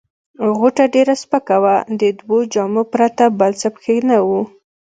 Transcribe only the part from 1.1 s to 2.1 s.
سپکه وه، د